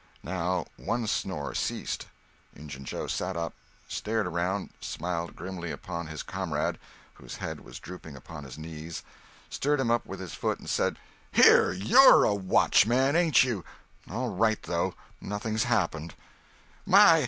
[0.23, 2.07] Now one snore ceased.
[2.55, 3.53] Injun Joe sat up,
[3.87, 6.79] stared around—smiled grimly upon his comrade,
[7.13, 10.97] whose head was drooping upon his knees—stirred him up with his foot and said:
[11.31, 11.71] "Here!
[11.71, 13.63] You're a watchman, ain't you!
[14.09, 16.15] All right, though—nothing's happened."
[16.83, 17.19] "My!